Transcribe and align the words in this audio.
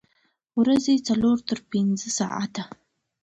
ورځې 0.59 0.95
څلور 1.07 1.37
تر 1.49 1.59
پنځه 1.71 2.09
ساعته 2.19 2.63